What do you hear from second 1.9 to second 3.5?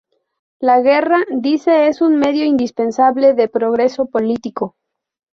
un medio indispensable de